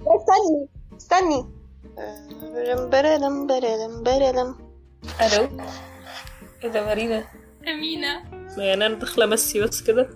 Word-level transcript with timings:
استني 0.00 0.68
استني 0.96 1.46
ألو 5.20 5.48
إيه 6.64 6.70
ده 6.70 6.86
مارينا 6.86 7.24
امينه 7.68 8.24
يعني 8.58 8.86
أنا 8.86 8.94
داخله 8.94 9.24
امسي 9.24 9.60
بس 9.60 9.82
كده 9.82 10.10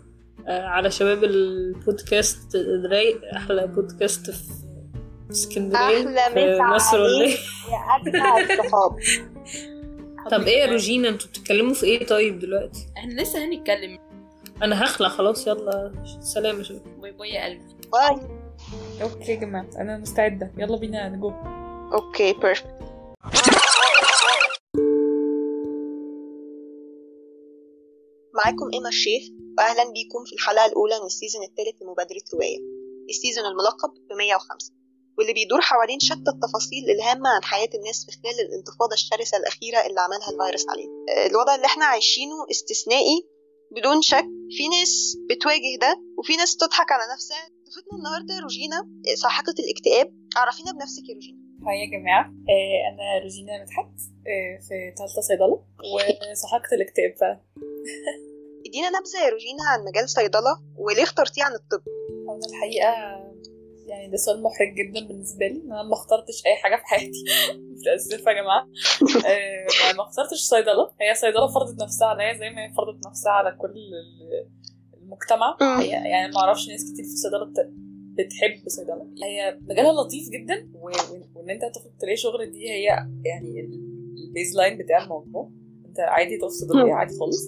على 0.48 0.90
شباب 0.90 1.24
البودكاست 1.24 2.56
رايق 2.90 3.20
أحلى 3.36 3.66
بودكاست 3.66 4.30
في 4.30 4.42
اسكندريه 5.30 5.98
أحلى 5.98 6.56
في 6.56 6.62
مصر 6.62 7.00
ولا 7.00 7.24
إيه 7.24 7.36
طب 10.30 10.42
إيه 10.42 10.58
يا 10.58 10.66
روجينا 10.66 11.08
أنتوا 11.08 11.28
بتتكلموا 11.28 11.74
في 11.74 11.86
إيه 11.86 12.06
طيب 12.06 12.38
دلوقتي 12.38 12.86
إحنا 12.96 13.22
لسه 13.22 13.44
هنتكلم 13.44 13.98
أنا 14.62 14.84
هخلع 14.84 15.08
خلاص 15.08 15.46
يلا 15.46 15.92
سلام 16.20 16.58
يا 16.58 16.62
شباب 16.62 17.00
باي 17.00 17.12
باي 17.12 17.30
يا 17.30 17.44
قلبي 17.44 17.62
باي 17.92 18.37
okay 19.02 19.32
يا 19.32 19.36
جماعة 19.36 19.68
أنا 19.78 19.98
مستعدة. 19.98 20.52
يلا 20.58 20.76
بينا 20.76 21.08
نجو 21.08 21.32
okay 21.92 22.32
perfect 22.32 22.78
معاكم 28.34 28.68
إيما 28.74 28.88
الشيخ 28.88 29.22
وأهلا 29.58 29.84
بيكم 29.92 30.24
في 30.26 30.32
الحلقة 30.32 30.66
الأولى 30.66 31.00
من 31.00 31.06
ال 31.06 31.11
season 31.11 31.42
الثالث 31.42 31.82
لمبادرة 31.82 32.22
رواية. 32.34 32.58
ال 33.10 33.15
season 33.15 33.44
الملقب 33.46 33.90
ب 34.08 34.12
105 34.12 34.72
واللي 35.18 35.32
بيدور 35.32 35.60
حوالين 35.60 35.98
شتى 36.00 36.30
التفاصيل 36.34 36.84
الهامة 36.90 37.28
عن 37.30 37.44
حياة 37.44 37.68
الناس 37.74 38.06
في 38.06 38.12
خلال 38.12 38.40
الانتفاضة 38.46 38.94
الشرسة 38.94 39.36
الأخيرة 39.38 39.78
اللي 39.86 40.00
عملها 40.00 40.28
الفيروس 40.32 40.64
علينا. 40.68 40.92
آه، 41.08 41.26
الوضع 41.26 41.54
اللي 41.54 41.66
إحنا 41.66 41.84
عايشينه 41.84 42.36
استثنائي 42.50 43.18
بدون 43.76 44.02
شك. 44.02 44.26
في 44.56 44.68
ناس 44.68 45.16
بتواجه 45.30 45.72
ده 45.80 46.02
وفي 46.18 46.36
ناس 46.36 46.56
تضحك 46.56 46.92
على 46.92 47.02
نفسها. 47.14 47.57
ضيفتنا 47.68 47.98
النهارده 47.98 48.38
روجينا 48.42 48.88
ساحقة 49.22 49.54
الاكتئاب. 49.58 50.08
عرفينا 50.36 50.72
بنفسك 50.72 51.08
يا 51.08 51.14
روجينا. 51.14 51.38
هاي 51.66 51.76
يا 51.84 51.98
جماعة. 51.98 52.24
آه 52.24 52.78
أنا 52.92 53.22
روجينا 53.24 53.62
مدحت 53.62 53.94
آه 54.30 54.58
في 54.68 54.94
ثالثه 54.98 55.20
صيدلة 55.28 55.64
وصحقت 56.32 56.72
الاكتئاب 56.72 57.12
فعلا 57.20 57.40
ادينا 58.66 58.88
نبذة 58.88 59.18
يا 59.24 59.30
روجينا 59.30 59.64
عن 59.72 59.84
مجال 59.84 60.08
صيدلة 60.08 60.52
وليه 60.76 61.02
اخترتيه 61.02 61.42
عن 61.44 61.54
الطب؟ 61.54 61.82
أنا 62.28 62.46
الحقيقة 62.50 62.92
يعني 63.86 64.10
ده 64.10 64.16
سؤال 64.16 64.42
محرج 64.42 64.74
جدا 64.74 65.00
بالنسبة 65.08 65.46
لي 65.46 65.62
أنا 65.64 65.82
ما 65.82 65.94
اخترتش 65.94 66.46
أي 66.46 66.56
حاجة 66.56 66.76
في 66.76 66.82
حياتي. 66.84 67.24
متاسفه 67.72 68.30
يا 68.30 68.42
جماعة. 68.42 68.68
آه 69.26 69.92
ما 69.96 70.02
اخترتش 70.02 70.40
صيدلة. 70.40 70.92
هي 71.00 71.14
صيدلة 71.14 71.46
فرضت 71.54 71.82
نفسها 71.82 72.08
عليا 72.08 72.32
زي 72.38 72.50
ما 72.50 72.64
هي 72.64 72.70
فرضت 72.76 73.06
نفسها 73.06 73.32
على 73.32 73.50
كل 73.60 73.74
المجتمع. 75.12 75.56
الحقيقة. 75.60 76.04
يعني 76.06 76.32
ما 76.32 76.40
أعرفش 76.40 76.68
ناس 76.68 76.92
كتير 76.92 77.04
في 77.04 77.10
الصيدله 77.12 77.44
بت- 77.44 77.72
بتحب 78.18 78.68
صيدلة 78.68 79.06
هي 79.24 79.58
مجالها 79.62 79.92
لطيف 79.92 80.28
جدا 80.28 80.68
وإن 81.34 81.50
أنت 81.50 81.62
تاخد 81.74 81.90
تلاقي 82.00 82.16
شغل 82.16 82.50
دي 82.50 82.70
هي 82.70 82.82
يعني 83.24 83.60
ال- 83.60 83.88
ال 84.26 84.56
baseline 84.56 84.78
بتاع 84.78 85.04
الموضوع 85.04 85.50
أنت 85.86 86.00
عادي 86.00 86.36
تفصل 86.38 86.64
الدنيا 86.64 86.94
عادي 86.94 87.18
خالص 87.18 87.38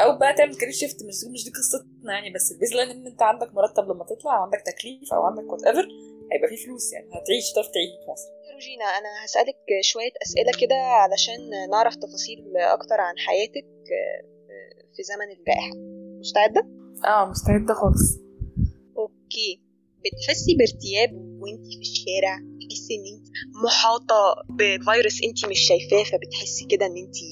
أو 0.00 0.18
بقى 0.18 0.34
تعمل 0.34 0.54
career 0.56 0.74
shift 0.74 1.02
مش 1.04 1.14
مش 1.32 1.44
دي 1.44 1.50
قصتنا 1.50 2.12
يعني 2.12 2.30
بس 2.34 2.52
ال 2.52 2.72
baseline 2.74 2.90
إن 2.90 3.06
أنت 3.06 3.22
عندك 3.22 3.54
مرتب 3.54 3.84
لما 3.84 4.04
تطلع 4.04 4.38
أو 4.38 4.42
عندك 4.42 4.60
تكليف 4.66 5.12
أو 5.14 5.22
عندك 5.22 5.52
whatever 5.52 5.88
هيبقى 6.32 6.46
فيه 6.48 6.64
فلوس 6.66 6.92
يعني 6.92 7.06
هتعيش 7.06 7.52
تعرف 7.54 7.66
تعيش 7.66 7.90
في 8.04 8.10
مصر 8.10 8.28
روجينا 8.54 8.84
أنا 8.84 9.24
هسألك 9.24 9.56
شوية 9.82 10.12
أسئلة 10.26 10.52
كده 10.60 10.74
علشان 10.74 11.40
نعرف 11.70 11.94
تفاصيل 11.96 12.56
أكتر 12.56 13.00
عن 13.00 13.18
حياتك 13.18 13.66
في 14.96 15.02
زمن 15.02 15.30
الجائحة 15.38 15.72
مستعدة؟ 16.20 16.60
آه 17.04 17.30
مستعدة 17.30 17.74
خالص. 17.74 18.18
okay. 18.98 19.62
بتحسي 20.04 20.56
بارتياب 20.58 21.10
وانتي 21.40 21.70
في 21.70 21.80
الشارع؟ 21.80 22.36
تحسي 22.68 22.94
ان 22.94 23.04
انت 23.16 23.26
محاطة 23.64 24.20
بفيروس 24.50 25.22
انتي 25.24 25.46
مش 25.50 25.58
شايفاه 25.58 26.02
فبتحسي 26.10 26.66
كده 26.66 26.86
ان 26.86 26.96
انتي 26.96 27.28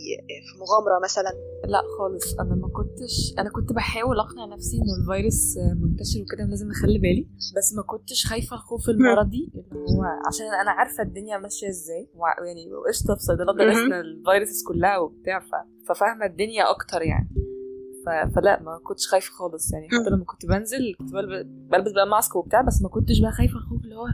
في 0.47 0.53
مغامرة 0.61 1.05
مثلا؟ 1.05 1.31
لا 1.67 1.83
خالص. 1.99 2.35
أنا 2.41 2.55
ما 2.55 2.69
كنتش 2.69 3.35
أنا 3.39 3.51
كنت 3.51 3.73
بحاول 3.73 4.19
أقنع 4.19 4.45
نفسي 4.55 4.77
إنه 4.77 4.95
الفيروس 5.01 5.57
منتشر 5.83 6.21
وكده 6.23 6.45
لازم 6.45 6.71
أخلي 6.71 6.99
بالي 6.99 7.29
بس 7.57 7.75
ما 7.75 7.83
كنتش 7.83 8.27
خايفة 8.27 8.57
الخوف 8.57 8.89
المرضي 8.89 9.53
اللي 9.55 9.81
هو 9.91 10.03
عشان 10.29 10.47
أنا 10.63 10.71
عارفة 10.71 11.03
الدنيا 11.03 11.39
ماشية 11.39 11.69
إزاي 11.69 12.09
يعني 12.47 12.67
قشطة 12.89 13.15
في 13.15 13.23
صيدلة 13.23 13.53
درسنا 13.53 14.01
ال 14.01 14.09
viruses 14.09 14.65
كلها 14.69 14.99
وبتاع 14.99 15.41
ففاهمة 15.89 16.27
الدنيا 16.27 16.71
أكتر 16.71 17.03
يعني. 17.03 17.29
فلا 18.35 18.63
ما 18.63 18.81
كنتش 18.85 19.09
خايفة 19.09 19.33
خالص 19.33 19.73
يعني 19.73 19.89
حتى 19.89 20.11
لما 20.11 20.25
كنت 20.25 20.47
بنزل 20.47 20.95
كنت 20.99 21.13
بلبس, 21.71 21.93
بقى 21.93 22.07
mask 22.07 22.37
وبتاع 22.37 22.61
بس 22.61 22.83
ما 22.83 22.89
كنتش 22.89 23.21
بقى 23.21 23.33
خايفة 23.33 23.57
الخوف 23.57 23.81
اللي 23.85 23.95
هو 23.97 24.07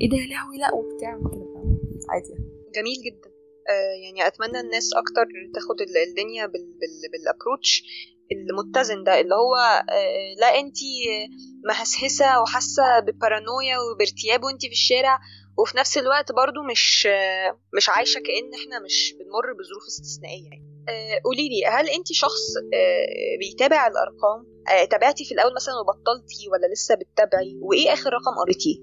إيه 0.00 0.10
ده 0.10 0.16
يا 0.16 0.26
لهوي 0.26 0.58
لا 0.58 0.74
وبتاع 0.74 1.16
وكده؟ 1.16 1.46
عادي 2.08 2.28
يعني. 2.28 2.44
جميل 2.74 2.96
جدا 3.06 3.28
آه 3.70 3.94
يعني 4.04 4.26
أتمنى 4.26 4.60
الناس 4.60 4.90
أكتر 4.94 5.26
تاخد 5.54 5.80
ال- 5.80 6.08
الدنيا 6.08 6.46
بال 6.46 6.64
بال 6.80 7.10
بال 7.12 7.26
approach 7.26 7.82
المتزن 8.32 9.04
ده 9.04 9.20
اللي 9.20 9.34
هو 9.34 9.54
آه 9.90 10.40
لا 10.40 10.58
انتي 10.60 10.94
مهسهسة 11.68 12.42
وحاسة 12.42 13.00
ببارانويا 13.00 13.78
وبارتياب 13.78 14.44
وانتي 14.44 14.66
في 14.66 14.72
الشارع 14.72 15.18
وفي 15.58 15.76
نفس 15.78 15.98
الوقت 15.98 16.32
برضو 16.32 16.62
مش 16.70 17.08
آه 17.10 17.58
مش 17.76 17.88
عايشة 17.88 18.18
كأن 18.18 18.50
إحنا 18.60 18.84
مش 18.84 19.14
بنمر 19.18 19.52
بظروف 19.58 19.84
استثنائية 19.88 20.44
يعني 20.44 20.77
قولي 21.24 21.48
لي 21.48 21.66
هل 21.66 21.88
انتي 21.88 22.14
شخص 22.14 22.56
آه 22.74 23.38
بيتابع 23.38 23.86
الأرقام؟ 23.86 24.46
آه 24.72 24.84
تابعتي 24.84 25.24
في 25.24 25.34
الأول 25.34 25.54
مثلا 25.54 25.74
وبطلتي 25.80 26.48
ولا 26.52 26.72
لسه 26.72 26.94
بتتابعي؟ 26.94 27.58
وإيه 27.62 27.92
آخر 27.92 28.10
رقم 28.12 28.34
قريتيه؟ 28.44 28.76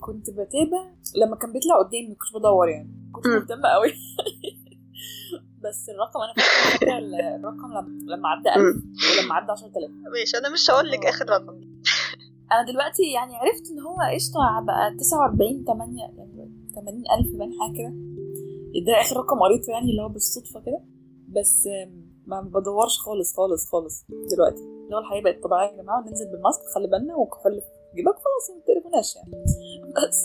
كنت 0.00 0.30
بتابع 0.30 0.82
لما 1.16 1.36
كان 1.36 1.52
بيطلع 1.52 1.78
قدامي 1.78 2.08
ما 2.08 2.14
كنتش 2.14 2.32
بدور 2.34 2.68
يعني. 2.68 3.10
كنت. 3.12 3.26
مهتمة 3.26 3.68
قوي. 3.68 3.92
بس 5.64 5.88
الرقم 5.88 6.20
أنا 6.20 6.32
فاكرة 6.36 6.98
الرقم 7.36 7.70
لما 7.72 8.16
لما 8.16 8.28
عدى 8.28 8.48
1000 8.48 8.76
ولما 9.22 9.34
عدى 9.34 9.52
10000 9.52 9.90
ماشي 10.12 10.38
أنا 10.38 10.48
مش 10.48 10.70
هقول 10.70 10.90
لك 10.90 11.06
آخر 11.06 11.26
رقم. 11.30 11.60
أنا 12.52 12.62
دلوقتي 12.72 13.02
يعني 13.14 13.36
عرفت 13.36 13.70
إن 13.70 13.80
هو 13.80 13.96
قشطة 14.14 14.64
بقى 14.66 14.96
49 14.96 15.64
8 15.64 16.02
يعني 16.02 16.50
80000 16.74 17.36
باين 17.38 17.52
حاجة 17.60 17.76
كده. 17.78 17.92
ده 18.86 19.00
آخر 19.00 19.16
رقم 19.16 19.38
قريته 19.40 19.70
يعني 19.70 19.90
اللي 19.90 20.02
هو 20.02 20.08
بالصدفة 20.08 20.60
كده. 20.60 20.80
بس 21.28 21.68
ما 22.26 22.40
بدورش 22.40 22.98
خالص 22.98 23.36
خالص 23.36 23.66
خالص 23.70 24.04
دلوقتي. 24.32 24.62
اللي 24.62 24.96
هو 24.96 24.98
الحياة 25.00 25.22
بقت 25.22 25.42
طبيعية 25.42 25.70
يا 25.76 25.82
جماعة 25.82 26.00
ننزل 26.08 26.26
بالماسك 26.32 26.62
خلي 26.74 26.88
بالنا 26.88 27.16
وكحول 27.16 27.60
في 27.60 27.66
جيبك 27.96 28.14
خلاص 28.14 28.44
ما 28.56 28.62
تقرفوناش 28.66 29.16
يعني. 29.16 29.44
بس. 29.96 30.18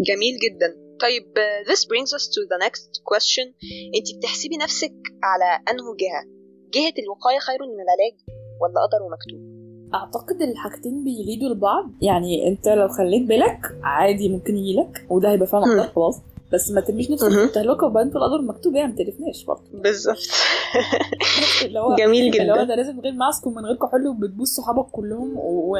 جميل 0.00 0.34
جدا. 0.44 0.68
طيب 1.00 1.22
uh, 1.22 1.68
this 1.70 1.80
brings 1.90 2.10
us 2.18 2.24
to 2.34 2.40
the 2.52 2.58
next 2.66 2.92
question. 3.10 3.46
انت 3.96 4.16
بتحسبي 4.18 4.56
نفسك 4.56 4.94
على 5.22 5.48
أنه 5.70 5.84
جهة؟ 6.02 6.22
جهة 6.74 6.94
الوقاية 7.04 7.38
خير 7.38 7.58
من 7.62 7.78
العلاج 7.84 8.16
ولا 8.60 8.80
قدر 8.86 9.02
ومكتوب؟ 9.06 9.54
أعتقد 9.94 10.42
الحاجتين 10.42 11.04
بيليدوا 11.04 11.48
لبعض. 11.48 11.84
يعني 12.02 12.48
أنت 12.48 12.68
لو 12.68 12.88
خليت 12.88 13.28
بالك 13.28 13.60
عادي 13.82 14.28
ممكن 14.28 14.56
يجيلك 14.56 15.06
وده 15.10 15.30
هيبقى 15.30 15.46
فعلا 15.46 15.82
خلاص. 15.94 16.20
بس 16.54 16.70
ما 16.70 16.80
ترميش 16.80 17.10
نفسك 17.10 17.28
في. 17.28 17.44
التهلكه 17.44 17.86
وبعدين 17.86 18.10
في 18.10 18.16
القدر 18.16 18.42
مكتوب 18.42 18.74
يعني 18.74 18.92
ما 18.92 18.96
تقرفناش 18.96 19.44
برضه 19.44 19.62
بالظبط 19.72 20.18
اللي 21.64 21.78
هو 21.80 21.94
جميل 21.96 22.40
اللي 22.40 22.52
هو 22.52 22.56
جدا 22.56 22.64
ده 22.64 22.74
لازم 22.74 22.94
من 22.96 23.00
غير 23.00 23.12
ماسك 23.12 23.46
ومن 23.46 23.66
غير 23.66 23.76
كحول 23.76 24.06
وبتبوس 24.06 24.48
صحابك 24.48 24.90
كلهم 24.90 25.36
و... 25.36 25.78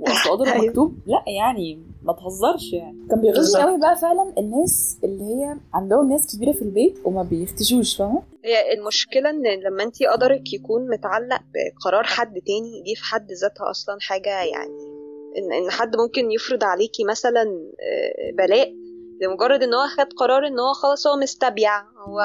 وأصل 0.00 0.30
قدر 0.30 0.46
أيوة. 0.46 0.66
مكتوب 0.66 0.98
لا 1.06 1.24
يعني 1.26 1.82
ما 2.02 2.12
تهزرش 2.12 2.72
يعني 2.72 3.06
كان. 3.10 3.20
بيغيظني 3.20 3.62
قوي 3.62 3.80
بقى 3.80 3.96
فعلا 3.96 4.34
الناس 4.38 4.98
اللي 5.04 5.24
هي 5.24 5.56
عندهم 5.74 6.10
ناس 6.12 6.36
كبيرة 6.36 6.52
في 6.52 6.62
البيت 6.62 6.98
وما 7.04 7.22
بيختشوش 7.22 7.96
فاهمة 7.96 8.22
هي 8.44 8.72
المشكلة 8.72 9.30
إن 9.30 9.42
لما 9.42 9.82
انت 9.82 10.02
قدرك 10.02 10.52
يكون 10.52 10.90
متعلق 10.90 11.40
بقرار 11.54 12.04
حد 12.04 12.34
تاني 12.34 12.82
دي 12.82 12.94
في 12.94 13.04
حد 13.04 13.32
ذاتها 13.32 13.70
أصلا 13.70 13.96
حاجة 14.00 14.42
يعني 14.42 14.94
ان 15.38 15.52
إن 15.52 15.70
حد 15.70 15.96
ممكن 15.96 16.32
يفرض 16.32 16.64
عليكي 16.64 17.04
مثلا 17.04 17.42
آه، 17.42 18.30
بلاء 18.32 18.83
لمجرد 19.22 19.62
إن 19.62 19.74
هو 19.74 19.86
خد 19.98 20.12
قرار 20.12 20.46
إن 20.46 20.58
هو 20.60 20.72
خلاص 20.72 21.06
هو 21.06 21.16
مستبيع. 21.16 21.80
هو 21.80 22.22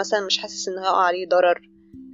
مثلا 0.00 0.26
مش 0.26 0.38
حاسس 0.38 0.68
إن 0.68 0.78
هيقع 0.78 1.02
عليه 1.04 1.28
ضرر. 1.28 1.60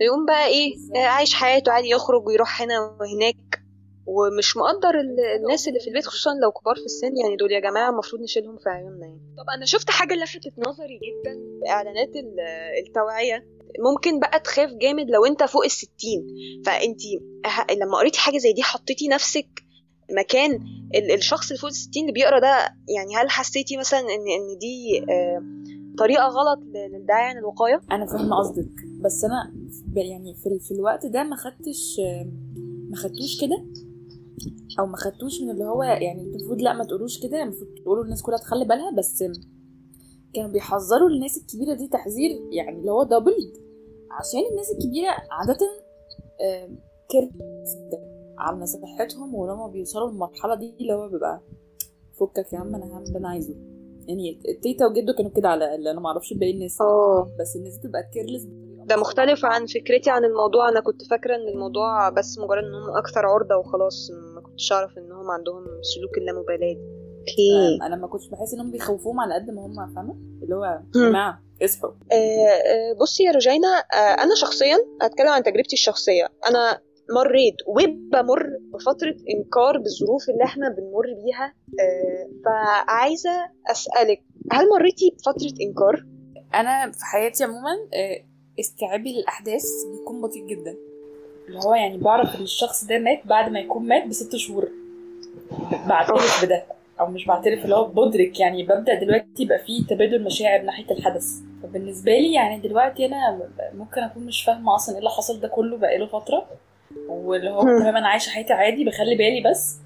يقوم 0.00 0.26
بقى 0.26 0.46
إيه 0.46 0.74
عايش 1.06 1.34
حياته 1.34 1.72
عادي 1.72 1.88
يخرج 1.90 2.26
ويروح 2.26 2.62
هنا 2.62 2.80
وهناك. 2.80 3.60
ومش 4.06 4.56
مقدر 4.56 5.00
ال- 5.00 5.20
الناس 5.40 5.68
اللي 5.68 5.80
في 5.80 5.88
البيت 5.88 6.06
خصوصا 6.06 6.30
لو 6.42 6.52
كبار 6.52 6.74
في 6.74 6.84
السن 6.84 7.16
يعني 7.16 7.36
دول 7.36 7.52
يا 7.52 7.60
جماعة 7.60 7.90
المفروض 7.90 8.22
نشيلهم 8.22 8.56
في 8.56 8.68
عيوننا 8.68 9.06
يعني. 9.06 9.34
طب 9.38 9.44
أنا 9.56 9.66
شفت 9.66 9.90
حاجة 9.90 10.14
لفتت 10.14 10.52
نظري 10.68 10.98
جدا 11.06 11.40
إعلانات 11.70 12.16
ال- 12.16 12.40
التوعية. 12.86 13.46
ممكن 13.78 14.20
بقى 14.20 14.40
تخاف 14.40 14.70
جامد 14.70 15.10
لو 15.10 15.24
أنت 15.26 15.42
فوق 15.44 15.64
الستين. 15.64 16.26
فانت 16.66 17.00
لما 17.82 17.98
قريتي 17.98 18.18
حاجة 18.20 18.38
زي 18.38 18.52
دي 18.52 18.62
حطيتي 18.62 19.08
نفسك 19.08 19.63
مكان 20.10 20.52
ال- 20.94 21.10
الشخص 21.14 21.48
اللي 21.50 21.58
فوق 21.60 21.70
الستين 21.70 22.02
اللي 22.02 22.12
بيقرا 22.12 22.38
ده 22.38 22.56
يعني 22.96 23.16
هل 23.16 23.30
حسيتي 23.30 23.76
مثلا 23.76 24.00
ان 24.00 24.06
إن 24.06 24.58
دي 24.58 25.04
آه، 25.12 25.42
طريقة 25.98 26.24
غلط 26.28 26.58
ل- 26.58 26.92
للداعي 26.92 27.24
عن 27.30 27.38
الوقاية؟ 27.38 27.80
أنا 27.92 28.06
فاهمة 28.06 28.36
قصدك 28.38 28.70
بس 29.00 29.24
أنا 29.24 29.54
يعني 29.96 30.34
في, 30.34 30.58
في 30.58 30.74
الوقت 30.74 31.06
ده 31.06 31.22
ما 31.22 31.36
خدتش 31.36 32.00
ما 32.90 32.96
خدتوش 32.96 33.40
كده 33.40 33.64
أو 34.78 34.86
ما 34.86 34.96
خدتوش 34.96 35.40
من 35.42 35.50
اللي 35.50 35.64
هو 35.64 35.82
يعني 35.82 36.22
المفروض 36.22 36.60
لأ 36.62 36.72
ما 36.72 36.84
تقولوش 36.84 37.22
كده 37.22 37.42
المفروض 37.42 37.68
تقولوا 37.82 38.04
للناس 38.04 38.22
كلها 38.22 38.38
تخلي 38.38 38.64
بالها 38.64 38.90
بس 38.98 39.24
كانوا 40.34 40.50
بيحذروا 40.50 41.08
الناس 41.08 41.38
الكبيرة 41.38 41.74
دي 41.74 41.88
تحذير 41.88 42.30
يعني 42.52 42.78
اللي 42.78 42.90
هو 42.90 43.02
دبل 43.02 43.52
عشان 44.10 44.40
الناس 44.50 44.70
الكبيرة 44.70 45.08
عادة 45.30 45.58
كير 47.08 47.30
على 48.38 48.66
صحتهم 48.66 49.34
ولما 49.34 49.66
بيوصلوا 49.66 50.10
للمرحلة 50.10 50.54
دي 50.54 50.74
اللي 50.80 50.92
هو 50.94 51.08
بيبقى 51.08 51.40
فكك 52.20 52.52
يا 52.52 52.58
عم 52.58 52.74
أنا 52.74 52.84
هعمل 52.94 53.06
اللي 53.06 53.18
أنا 53.18 53.28
عايزه. 53.28 53.54
يعني 54.08 54.40
التيتا 54.48 54.86
وجده 54.86 55.12
كانوا 55.12 55.30
كده 55.30 55.48
على 55.48 55.74
اللي 55.74 55.90
أنا 55.90 56.00
ما 56.00 56.08
أعرفش 56.08 56.32
باقي 56.32 56.52
الناس 56.52 56.80
آه. 56.80 57.28
بس 57.40 57.56
الناس 57.56 57.78
بتبقى 57.78 58.02
careless 58.12 58.42
ده 58.86 58.96
مختلف 58.96 59.44
عن 59.44 59.66
فكرتي 59.66 60.10
عن 60.10 60.24
الموضوع. 60.24 60.68
أنا 60.68 60.80
كنت 60.80 61.02
فاكرة 61.10 61.34
إن 61.36 61.48
الموضوع 61.48 62.08
بس 62.08 62.38
مجرد 62.38 62.64
انهم 62.64 62.96
أكثر 62.96 63.26
عرضة 63.26 63.56
وخلاص. 63.56 64.10
ما 64.34 64.40
كنتش 64.40 64.72
أعرف 64.72 64.98
انهم 64.98 65.30
عندهم 65.30 65.64
سلوك 65.94 66.18
اللامبالاه 66.18 66.58
دي 66.58 66.78
okay. 67.18 67.86
أنا 67.86 67.96
ما 67.96 68.06
كنتش 68.06 68.28
بحس 68.28 68.54
إنهم 68.54 68.70
بيخوفوهم 68.70 69.20
على 69.20 69.34
قد 69.34 69.50
ما 69.50 69.66
هم 69.66 69.94
فاهمة؟ 69.94 70.14
اللي 70.42 70.54
هو 70.56 70.64
يا. 70.64 71.08
جماعة 71.08 71.42
اصحوا. 71.64 71.90
آه، 71.90 72.14
آه، 72.14 72.92
بصي 73.00 73.24
يا 73.24 73.32
روجينا 73.32 73.68
آه، 73.68 74.22
أنا 74.22 74.34
شخصيا 74.34 74.76
اتكلم 75.02 75.28
عن 75.28 75.42
تجربتي 75.42 75.72
الشخصية. 75.72 76.28
أنا 76.50 76.80
مريت 77.10 77.56
وبمر 77.66 78.58
بفترة 78.72 79.16
إنكار 79.34 79.78
بالظروف 79.78 80.28
اللي 80.30 80.44
إحنا 80.44 80.68
بنمر 80.68 81.06
بيها. 81.24 81.52
آه، 81.80 82.28
فعايزة 82.44 83.30
أسألك 83.70 84.22
هل 84.52 84.68
مريتي 84.78 85.16
بفترة 85.18 85.52
إنكار؟ 85.60 86.04
أنا 86.54 86.92
في 86.92 87.04
حياتي 87.04 87.44
عموما 87.44 87.72
آه، 87.94 88.24
استيعابي 88.60 89.12
للأحداث 89.12 89.64
بيكون 89.92 90.20
بطيء 90.20 90.46
جدا. 90.46 90.74
اللي 91.48 91.58
هو 91.66 91.74
يعني 91.74 91.98
بعرف 91.98 92.36
إن 92.36 92.42
الشخص 92.42 92.84
ده 92.84 92.98
مات 92.98 93.26
بعد 93.26 93.50
ما 93.50 93.60
يكون 93.60 93.88
مات 93.88 94.06
بست 94.06 94.36
شهور. 94.36 94.68
بعترف 95.88 96.44
بده 96.44 96.64
أو 97.00 97.06
مش 97.06 97.26
بعترف 97.26 97.64
اللي 97.64 97.76
هو 97.76 97.84
بدرك. 97.84 98.40
يعني 98.40 98.62
ببدأ 98.62 98.94
دلوقتي 98.94 99.42
يبقى 99.42 99.58
فيه 99.58 99.86
تبادل 99.86 100.24
مشاعر 100.24 100.62
ناحية 100.62 100.90
الحدث. 100.90 101.24
فبالنسبة 101.62 102.12
لي 102.12 102.32
يعني 102.32 102.60
دلوقتي 102.60 103.06
أنا 103.06 103.48
ممكن 103.74 104.00
أكون 104.00 104.26
مش 104.26 104.44
فاهمة 104.44 104.74
أصلا 104.74 104.94
إيه 104.94 104.98
اللي 104.98 105.10
حصل 105.10 105.40
ده 105.40 105.48
كله 105.48 105.76
بقاله 105.76 106.06
فترة. 106.06 106.46
واللي 107.08 107.50
هو. 107.50 107.62
تمام 107.62 107.96
أنا 107.96 108.08
عايشه 108.08 108.30
حياتي 108.30 108.52
عادي 108.52 108.84
بخلي 108.84 109.16
بالي 109.16 109.50
بس 109.50 109.76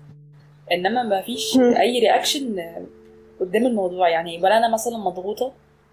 انما 0.72 1.02
ما 1.02 1.22
فيش. 1.22 1.58
اي 1.58 1.99
رياكشن 2.00 2.62
قدام 3.40 3.66
الموضوع. 3.66 4.08
يعني 4.08 4.38
ولا 4.38 4.58
أنا 4.58 4.72
مثلا 4.72 4.99
مضغوطة 4.99 5.52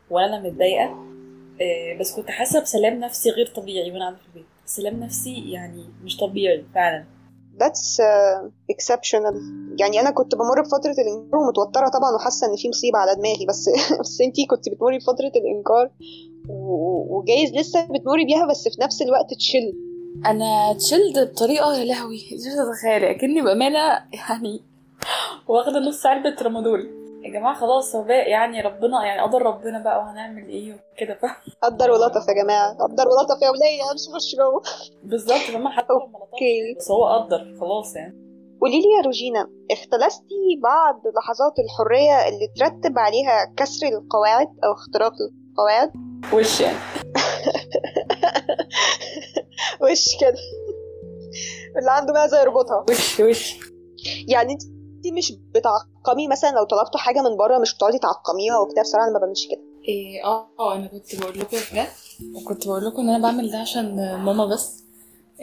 ولا 0.10 0.26
أنا 0.26 0.40
متضايقة. 0.40 1.06
آه، 1.62 2.00
بس 2.00 2.16
كنت 2.16 2.30
حاسة 2.30 2.62
بسلام 2.62 3.00
نفسي 3.00 3.30
غير 3.30 3.48
طبيعي 3.56 3.92
وأنا 3.92 4.00
قاعدة 4.00 4.18
في 4.18 4.28
البيت. 4.28 4.46
سلام 4.66 5.00
نفسي 5.00 5.52
يعني 5.52 5.84
مش 6.04 6.18
طبيعي 6.18 6.64
فعلا. 6.76 7.06
That's 7.64 8.00
uh, 8.00 8.50
exceptional. 8.74 9.36
يعني 9.80 10.00
أنا 10.00 10.12
كنت 10.12 10.36
بمر 10.36 10.62
بفترة 10.62 10.96
الإنكار 11.04 11.40
ومتوترة 11.40 11.88
طبعا 11.88 12.16
وحاسة 12.16 12.48
إن 12.48 12.56
في 12.56 12.70
مصيبة 12.70 13.00
على 13.00 13.16
دماغي 13.16 13.46
بس 13.46 13.70
بس 14.02 14.22
أنتي 14.22 14.46
كنت 14.46 14.70
بتمري 14.70 14.98
بفترة 14.98 15.32
الإنكار 15.36 15.90
وجايز 17.10 17.54
لسه 17.54 17.82
بتمري 17.86 18.26
بيها 18.26 18.46
بس 18.46 18.68
في 18.68 18.82
نفس 18.82 19.02
الوقت 19.02 19.34
تشيل 19.34 19.74
أنا 20.26 20.74
تشيلد 20.74 21.20
بطريقة 21.32 21.78
يا 21.78 21.86
لهوي 21.86 22.18
مش 22.34 22.42
تتخيلي 22.42 23.12
أكني 23.12 23.42
بأمانة 23.42 23.80
يعني 24.30 24.62
واخدة 25.48 25.80
نص 25.80 26.06
علبة 26.06 26.36
رمادول 26.42 26.90
يا 27.24 27.30
جماعة 27.32 27.60
خلاص 27.60 27.96
هو 27.96 28.04
بقى 28.04 28.30
يعني 28.30 28.62
ربنا 28.62 29.06
يعني 29.06 29.22
قدر 29.22 29.42
ربنا 29.42 29.80
بقى 29.84 30.00
وهنعمل 30.00 30.50
إيه 30.50 30.74
وكده 30.74 31.18
فاهم؟ 31.22 31.36
قدر 31.64 31.92
ولطف 31.92 32.28
يا 32.28 32.44
جماعة 32.44 32.74
قدر 32.74 33.08
ولطف 33.08 33.42
يا 33.42 33.50
وليه 33.50 33.94
مش 33.94 34.02
مشروع 34.16 34.62
بالظبط 35.04 35.38
فاهمة 35.38 35.70
حتى 35.70 35.88
لو 35.94 36.00
ما 36.00 36.18
لطفش، 36.18 36.34
أوكي 36.34 36.76
بس 36.80 36.92
هو 36.92 37.06
قدر 37.06 37.56
خلاص 37.60 37.96
يعني. 37.96 38.26
قولي 38.62 38.80
لي 38.80 38.88
يا 38.98 39.02
روجينا 39.06 39.48
اختلستي 39.72 40.60
بعض 40.64 41.02
لحظات 41.18 41.54
الحرية 41.60 42.28
اللي 42.28 42.48
ترتب 42.56 43.00
عليها 43.00 43.54
كسر 43.58 43.88
القواعد 43.88 44.48
أو 44.48 44.74
اختراق 44.74 45.14
القواعد؟ 45.52 45.92
وش 46.34 46.62
يعني؟ 46.62 46.78
وش 49.92 50.06
كده؟ 50.22 50.36
اللي 51.80 51.92
عنده 51.92 52.14
معزه 52.14 52.42
يربطها؟ 52.42 52.86
وش 52.90 53.20
وش؟ 53.20 53.56
يعني 54.28 54.54
انت 54.54 54.64
مش 55.14 55.34
بتعقمي 55.56 56.28
مثلا 56.28 56.50
لو 56.52 56.64
طلبتوا 56.64 57.00
حاجة 57.00 57.22
من 57.22 57.38
بره 57.38 57.58
مش 57.58 57.76
بتقعدي 57.76 58.00
تعقميها 58.00 58.58
وبتاع؟ 58.60 58.84
بصراحة 58.84 59.06
أنا 59.06 59.14
ما 59.14 59.20
بعملش 59.20 59.48
كده. 59.48 59.62
إيه 59.88 60.24
آه 60.26 60.48
آه 60.60 60.76
أنا 60.76 60.88
كنت 60.88 61.16
بقول 61.16 61.40
لكم 61.40 61.58
ده. 61.76 61.88
وكنت 62.36 62.68
بقول 62.68 62.86
لكم 62.86 63.02
إن 63.02 63.10
أنا 63.10 63.24
بعمل 63.24 63.52
ده 63.52 63.58
عشان 63.58 63.96
ماما 64.24 64.46
بس. 64.46 64.84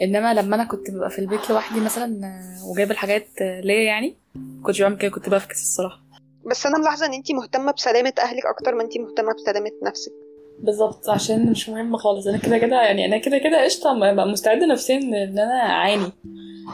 إنما 0.01 0.33
لما 0.33 0.55
أنا 0.55 0.63
كنت 0.63 0.91
ببقى 0.91 1.09
في 1.09 1.19
البيت 1.19 1.49
لوحدي 1.49 1.79
مثلا 1.79 2.25
آه، 2.25 2.67
وجايبة 2.71 2.91
الحاجات 2.91 3.27
آه، 3.41 3.61
ليا 3.61 3.83
يعني 3.83 4.17
كنتش 4.63 4.81
بعمل 4.81 4.97
كده 4.97 5.11
كنت 5.11 5.29
بفكس 5.29 5.61
الصراحة. 5.61 6.03
بس 6.45 6.65
أنا 6.65 6.77
ملاحظة 6.77 7.05
إن 7.05 7.13
انت 7.13 7.31
مهتمة 7.31 7.71
بسلامة 7.71 8.13
أهلك 8.19 8.45
أكتر 8.45 8.75
ما 8.75 8.83
انت 8.83 8.97
مهتمة 8.97 9.33
بسلامة 9.33 9.71
نفسك. 9.83 10.11
بالظبط 10.59 11.09
عشان 11.09 11.51
مش 11.51 11.69
مهم 11.69 11.97
خالص. 11.97 12.27
أنا 12.27 12.37
كده 12.37 12.57
كده 12.57 12.81
يعني 12.81 13.05
أنا 13.05 13.17
كده 13.17 13.37
كده 13.37 13.63
قشطة. 13.63 13.93
م- 13.93 14.31
مستعدة 14.31 14.65
نفسيا 14.65 14.97
إن 14.97 15.13
أنا 15.39 15.61
أعاني. 15.61 16.11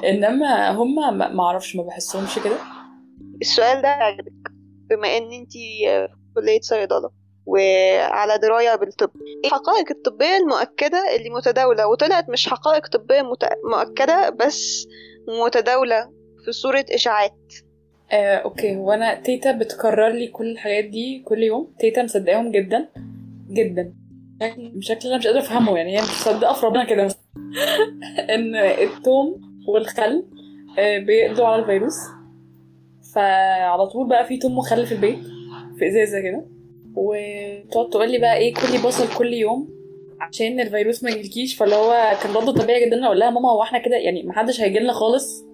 إنما 0.10 0.72
هم 0.72 1.18
ما 1.36 1.44
أعرفش 1.44 1.76
ما 1.76 1.84
بحسهمش 1.84 2.40
كده. 2.40 2.56
السؤال 3.42 3.82
ده 3.82 3.88
عجبك 3.88 4.52
بما 4.90 5.18
إن 5.18 5.32
انت 5.34 5.52
في 5.54 6.08
كلية 6.36 6.60
صيدلة 6.62 7.10
وعلى 7.46 8.38
دراية 8.38 8.76
بالطب 8.76 9.10
إيه 9.44 9.50
الحقائق 9.50 9.92
الطبية 9.92 10.38
المؤكدة 10.38 11.16
اللي 11.16 11.30
متداولة؟ 11.30 11.88
وطلعت 11.88 12.30
مش 12.30 12.50
حقائق 12.50 12.88
طبية 12.88 13.22
مت- 13.22 13.58
مؤكدة 13.72 14.30
بس 14.30 14.88
متداولة 15.46 16.10
في 16.46 16.52
صورة 16.52 16.86
إشاعات. 16.94 17.38
آه، 18.12 18.36
okay. 18.38 18.76
هو 18.76 18.92
أنا 18.92 19.16
تيتا 19.16 19.52
بتكرر 19.52 20.10
لي 20.10 20.28
كل 20.28 20.52
الحاجات 20.52 20.86
دي 20.86 21.24
كل 21.28 21.44
يوم. 21.44 21.74
تيتا 21.80 22.04
مصدقاهم 22.04 22.52
جدا. 22.52 22.90
جدا. 23.50 23.94
بشكل- 24.76 25.08
أنا 25.08 25.18
مش 25.18 25.28
قادرة 25.28 25.40
أفهمه 25.40 25.78
يعني. 25.78 25.98
هي 25.98 26.02
مصدقة 26.02 26.54
في 26.54 26.66
ربنا 26.66 26.84
كده. 26.86 27.04
إن 28.36 28.56
الثوم 28.56 29.42
والخل 29.68 30.26
آه، 30.80 30.98
بيقضوا 30.98 31.46
على 31.46 31.62
الفيروس. 31.62 31.96
فعلى 33.16 33.88
طول 33.88 34.08
بقى 34.10 34.26
في 34.26 34.38
توم 34.38 34.58
وخل 34.58 34.86
في 34.86 34.92
البيت 34.92 35.20
في 35.80 35.88
إزازة 35.88 36.20
كده. 36.22 36.46
وتقعد 36.96 37.90
تقول 37.90 38.12
لي 38.12 38.18
بقى 38.18 38.38
إيه 38.38 38.54
كلي 38.54 38.78
بصل 38.88 39.18
كل 39.18 39.34
يوم 39.34 39.70
عشان 40.22 40.60
الفيروس 40.60 41.04
ما 41.04 41.10
يجيلكيش. 41.10 41.56
فاللي 41.56 41.76
هو 41.76 42.18
كان 42.24 42.34
رد 42.34 42.54
طبيعي 42.62 42.86
جدا 42.86 43.06
أقول 43.06 43.20
لها 43.20 43.30
ماما 43.30 43.52
هو 43.52 43.64
إحنا 43.64 43.80
كده 43.80 43.96
يعني 43.96 44.24
محدش 44.24 44.62
هيجيلنا 44.62 44.94
خالص 44.94 45.46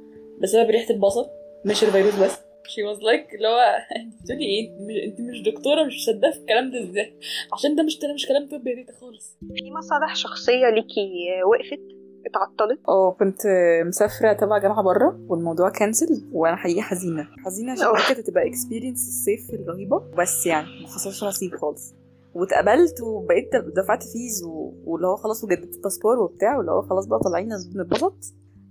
بسبب 0.42 0.70
ريحة 0.70 0.94
البصل 0.94 1.26
مش 1.66 1.84
الفيروس 1.84 2.16
بس. 2.20 2.45
She 2.74 2.82
was 2.90 3.00
like 3.02 3.34
اللي 3.36 3.48
هو 3.48 3.60
انت 3.96 4.22
بتقولي 4.24 4.46
إيه؟ 4.46 4.70
انت 4.70 4.82
مش- 4.82 5.04
انت 5.20 5.22
مش 5.30 5.42
دكتورة 5.42 5.84
مش 5.84 5.96
مصدقة 6.02 6.32
في 6.32 6.40
الكلام 6.40 6.72
ده 6.72 6.84
إزاي؟ 6.84 7.20
عشان 7.54 7.76
ده 7.76 7.84
مش 7.84 8.00
ده 8.00 8.14
مش 8.14 8.28
كلام 8.28 8.48
طبي 8.48 8.70
يا 8.70 8.76
ريت 8.76 8.92
خالص. 9.02 9.38
في 9.40 9.72
مصالح 9.78 10.16
شخصية 10.16 10.70
ليكي 10.70 11.04
وقفت؟ 11.50 11.82
اتعطلت؟ 12.26 12.80
آه 12.88 13.12
كنت 13.20 13.42
مسافرة 13.88 14.34
تبع 14.34 14.58
جامعة 14.58 14.84
بره 14.84 15.20
والموضوع 15.30 15.70
cancel 15.70 16.30
وأنا 16.34 16.56
حقيقي 16.56 16.82
حزينة. 16.82 17.28
حزينة 17.46 17.72
عشان 17.72 17.86
كانت 18.08 18.20
هتبقى 18.20 18.48
experience 18.48 19.08
الصيف 19.08 19.50
الرهيبة. 19.62 20.00
بس 20.18 20.46
يعني 20.46 20.68
ما 20.82 20.88
حصلش 20.88 21.24
نصيب 21.24 21.56
خالص. 21.56 21.94
واتقبلت 22.36 23.02
وبقيت 23.02 23.50
دفعت 23.56 24.04
fees 24.04 24.44
و... 24.44 24.74
واللي 24.86 25.08
هو 25.08 25.16
خلاص 25.16 25.44
وجددت 25.44 25.76
الباسبور 25.76 26.20
وبتاع 26.20 26.58
واللي 26.58 26.72
هو 26.72 26.82
خلاص 26.82 27.06
بقى 27.06 27.20
طالعين 27.20 27.50
نتبسط. 27.76 28.16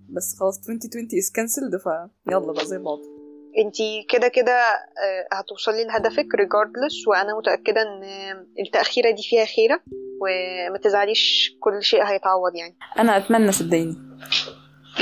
بس 0.08 0.36
خلاص 0.40 0.58
2020 0.58 1.08
is 1.18 1.30
cancelled 1.30 1.76
فيلا 1.76 2.38
بقى 2.52 2.66
زي 2.66 2.78
بعض. 2.78 2.98
انتي 3.58 4.06
كده 4.11 4.28
كده 4.28 4.52
آه، 4.52 5.28
هتوصلي 5.32 5.84
لهدفك 5.84 6.26
regardless 6.26 7.08
وأنا 7.08 7.38
متأكدة 7.38 7.82
إن 7.82 8.02
التأخيرة 8.66 9.11
دي 9.11 9.23
فيها 9.23 9.44
خيرة 9.44 9.80
وما 10.20 10.78
تزعليش 10.78 11.52
كل 11.61 11.82
شيء 11.82 12.04
هيتعوض 12.04 12.54
يعني. 12.56 12.76
أنا 12.99 13.16
أتمنى 13.16 13.52
صدقيني. 13.52 13.96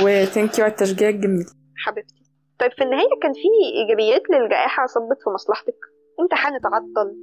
و 0.03 0.12
thank 0.12 0.59
you 0.59 0.65
على 0.65 0.71
التشجيع 0.73 1.09
الجميل. 1.09 1.47
حبيبتي. 1.77 2.15
طيب 2.59 2.73
في 2.73 2.85
النهاية 2.85 3.09
كان 3.23 3.33
في 3.33 3.49
إيجابيات 3.83 4.23
للجائحة 4.31 4.87
صبت 4.87 5.19
في 5.25 5.31
مصلحتك؟ 5.31 5.77
امتحان 6.21 6.53
اتعطل. 6.55 7.17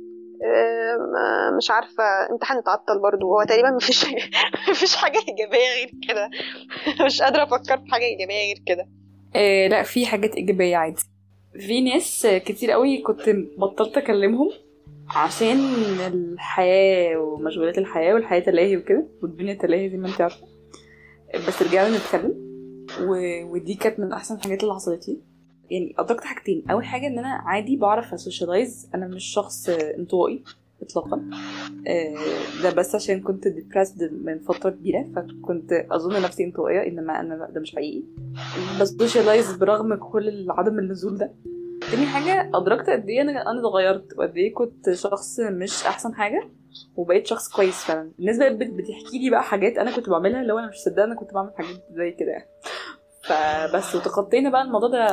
مش 1.58 1.72
عارفة 1.72 2.04
امتحان 2.32 2.58
اتعطل 2.58 3.00
برضو. 3.00 3.26
هو 3.28 3.44
تقريبا 3.44 3.70
مفيش 3.72 4.06
مفيش 4.70 4.96
حاجة 4.96 5.18
إيجابية 5.28 5.68
غير 5.76 5.92
كده. 6.10 6.30
مش 7.06 7.22
قادرة 7.22 7.44
أفكر 7.44 7.78
في 7.78 7.92
حاجة 7.92 8.04
إيجابية 8.04 8.46
غير 8.46 8.64
كده. 8.68 8.88
إيه 9.36 9.68
لا 9.68 9.84
في 9.84 10.06
حاجات 10.06 10.36
إيجابية 10.36 10.78
عادي. 10.78 11.02
في 11.54 11.82
ناس 11.82 12.28
كتير 12.46 12.72
قوي 12.72 13.02
كنت 13.02 13.30
بطلت 13.58 13.98
أكلمهم 13.98 14.50
عشان 15.16 15.58
الحياة 16.00 17.18
ومشغولات 17.18 17.78
الحياة 17.78 18.14
والحياة 18.14 18.40
تلاهي 18.40 18.78
وكده 18.78 19.08
والدنيا 19.22 19.54
تلاهي 19.54 19.90
زي 19.90 19.98
ما 19.98 20.08
انت 20.08 20.22
عارفة. 20.22 20.48
بس 21.48 21.62
رجعنا 21.62 21.98
نتكلم 21.98 22.34
و... 23.02 23.14
ودي 23.54 23.74
كانت 23.74 24.00
من 24.00 24.12
أحسن 24.14 24.36
الحاجات 24.36 24.64
اللي 24.64 24.74
حصلت 24.74 25.10
لي. 25.10 25.18
يعني 25.70 25.96
أدركت 25.98 26.24
حاجتين. 26.24 26.64
أول 26.72 26.86
حاجة 26.86 27.08
إن 27.08 27.20
أنا 27.20 27.42
عادي 27.46 27.76
بعرف 27.78 28.14
اسوشيالايز 28.14 28.90
أنا 28.96 29.08
مش 29.08 29.26
شخص 29.26 29.70
انطوائي. 29.70 30.44
اطلاقا. 30.82 31.30
آه، 31.88 32.16
ده 32.64 32.74
بس 32.74 32.96
عشان 32.96 33.22
كنت 33.22 33.48
depressed 33.48 34.04
من 34.12 34.40
فترة 34.40 34.70
كبيرة 34.70 35.06
فكنت 35.16 35.72
أظن 35.92 36.22
نفسي 36.22 36.44
انطوائية 36.44 36.88
إنما 36.88 37.20
أنا 37.20 37.50
ده 37.54 37.62
مش 37.62 37.76
حقيقي. 37.76 38.04
بس 38.82 38.96
socialize 38.98 39.58
برغم 39.60 39.96
كل 39.96 40.46
عدم 40.50 40.80
النزول 40.80 41.18
ده. 41.18 41.34
تاني 41.92 42.06
حاجة 42.06 42.52
أدركت 42.58 42.90
قد 42.90 43.10
إيه 43.10 43.22
أنا 43.22 43.52
أنا 43.52 43.60
اتغيرت 43.60 44.18
وقد 44.18 44.38
إيه 44.38 44.54
كنت 44.54 44.90
شخص 44.94 45.40
مش 45.40 45.86
أحسن 45.86 46.14
حاجة 46.14 46.50
وبقيت 46.96 47.28
شخص 47.28 47.50
كويس 47.56 47.84
فعلا. 47.84 48.12
الناس 48.20 48.38
بقت 48.38 48.52
بت- 48.52 48.74
بتحكي 48.74 49.20
لي 49.24 49.30
بقى 49.30 49.44
حاجات 49.44 49.78
أنا 49.78 49.96
كنت 49.96 50.10
بعملها 50.10 50.52
هو 50.52 50.60
أنا 50.60 50.68
مش 50.68 50.76
مصدقة 50.76 51.04
أنا 51.04 51.16
كنت 51.16 51.34
بعمل 51.34 51.52
حاجات 51.58 51.84
زي 51.92 52.12
كده 52.12 52.32
يعني. 52.32 52.50
فبس 53.24 53.96
وتخطينا 53.96 54.50
بقى 54.50 54.62
الموضوع 54.62 54.90
ده 54.90 55.08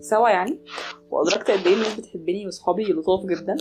سوا 0.00 0.28
يعني. 0.28 0.58
وأدركت 1.10 1.50
قد 1.50 1.66
إيه 1.66 1.74
الناس 1.74 2.00
بتحبني 2.00 2.46
وصحابي 2.46 2.82
لطاف 2.92 3.26
جدا. 3.26 3.56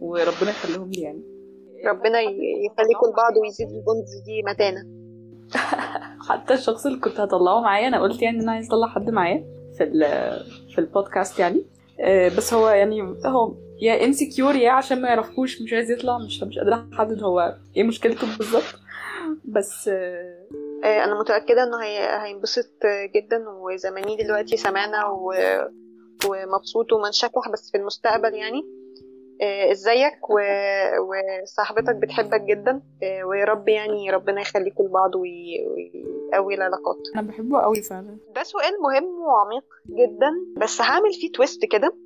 وربنا 0.00 0.50
يخليهم 0.50 0.90
لي 0.90 1.00
يعني. 1.00 1.22
ربنا 1.86 2.20
يخليكم 2.20 3.06
لبعض 3.12 3.36
ويزيد 3.36 3.68
ال 3.68 3.77
bonds 3.77 4.22
دي 4.24 4.42
متانة 4.42 4.98
حتى 6.28 6.54
الشخص 6.54 6.86
اللي 6.86 6.98
كنت 6.98 7.20
هطلعه 7.20 7.60
معايا 7.60 7.88
أنا 7.88 8.00
قلت 8.00 8.22
يعني 8.22 8.36
إن 8.36 8.42
أنا 8.42 8.52
عايز 8.52 8.66
أطلع 8.66 8.88
حد 8.88 9.10
معايا 9.10 9.44
في 9.78 9.90
في 10.74 10.78
البودكاست 10.78 11.38
يعني. 11.38 11.64
آه، 12.00 12.28
بس 12.28 12.54
هو 12.54 12.68
يعني 12.68 13.02
هو 13.26 13.54
يا 13.80 14.04
insecure 14.04 14.56
يا 14.56 14.70
عشان 14.70 15.02
ما 15.02 15.08
يعرفوش 15.08 15.62
مش 15.62 15.72
عايز 15.72 15.90
يطلع 15.90 16.18
مش 16.18 16.42
مش 16.42 16.58
قادرة 16.58 16.88
أحدد 16.92 17.22
هو 17.22 17.56
إيه 17.76 17.82
مشكلته 17.82 18.26
بالظبط. 18.38 18.74
بس 19.44 19.88
آه، 19.88 20.46
آه، 20.84 21.04
أنا 21.04 21.20
متأكدة 21.20 21.62
إنه 21.62 21.82
هي... 21.82 22.24
هينبسط 22.26 22.70
جدا 23.14 23.48
وزماني 23.48 24.16
دلوقتي 24.16 24.56
سمعنا 24.56 25.06
و... 25.06 25.32
ومبسوط 26.28 26.92
ومنشكح 26.92 27.48
بس 27.52 27.70
في 27.70 27.78
المستقبل 27.78 28.34
يعني. 28.34 28.77
إزيك؟ 29.42 30.30
و... 30.30 30.38
وصاحبتك 31.42 31.94
بتحبك 31.96 32.40
جدا. 32.40 32.82
آه، 33.02 33.24
ويا 33.24 33.44
رب 33.44 33.68
يعني 33.68 34.10
ربنا 34.10 34.40
يخليكم 34.40 34.84
لبعض 34.84 35.14
وي... 35.14 35.66
ويقوي 35.68 36.54
العلاقات. 36.54 36.96
أنا 37.16 37.28
بحبه 37.28 37.60
قوي 37.60 37.82
فعلا. 37.82 38.18
ده 38.34 38.42
سؤال 38.42 38.72
مهم 38.82 39.04
وعميق 39.20 39.64
جدا 39.88 40.30
بس 40.56 40.80
هعمل 40.80 41.12
فيه 41.12 41.32
تويست 41.32 41.64
كده. 41.72 41.96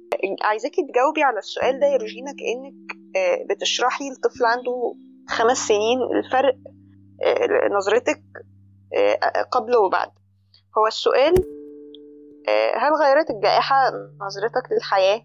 عايزاكي 0.42 0.82
تجاوبي 0.92 1.22
على 1.22 1.38
السؤال 1.38 1.80
ده 1.80 1.86
يا 1.86 1.96
روجينا 1.96 2.32
كأنك 2.32 2.96
آه، 3.16 3.46
بتشرحي 3.50 4.04
لطفل 4.10 4.44
عنده 4.44 4.94
خمس 5.28 5.58
سنين 5.68 5.98
الفرق 6.02 6.54
آه، 7.24 7.68
نظرتك 7.68 8.22
آه، 8.96 9.42
قبل 9.52 9.76
وبعد. 9.76 10.08
هو 10.78 10.86
السؤال 10.86 11.34
آه، 12.48 12.72
هل 12.76 12.92
غيرت 13.04 13.30
الجائحة 13.30 13.76
نظرتك 14.20 14.72
للحياة 14.72 15.20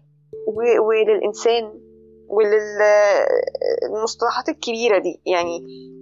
وللإنسان؟ 0.86 1.80
وللمصطلحات 3.88 4.48
الكبيرة 4.48 4.98
دي. 4.98 5.20
يعني 5.26 5.58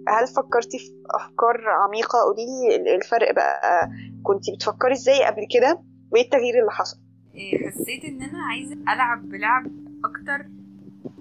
هل 0.08 0.26
فكرتي 0.26 0.78
في 0.78 0.92
أفكار 1.10 1.68
عميقة؟ 1.68 2.18
قوليلي 2.18 2.94
الفرق 2.96 3.34
بقى. 3.34 3.90
كنتي 4.22 4.52
بتفكري 4.52 4.92
إزاي 4.92 5.24
قبل 5.24 5.46
كده؟ 5.54 5.80
وإيه 6.10 6.24
التغيير 6.24 6.60
اللي 6.60 6.70
حصل؟ 6.70 6.96
إيه، 7.34 7.70
حسيت 7.70 8.04
إن 8.04 8.22
أنا 8.22 8.38
عايزة 8.42 8.74
ألعب 8.74 9.28
بلعب 9.28 9.66
أكتر 10.04 10.46